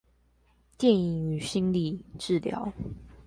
[0.79, 2.71] 電影與心理治療